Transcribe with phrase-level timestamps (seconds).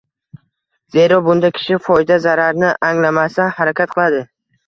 [0.95, 4.23] Zero, bunda kishi foyda-zarni anglamasdan harakat qiladi